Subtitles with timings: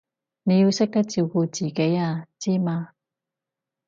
[0.41, 2.89] 你要識得照顧自己啊，知嘛？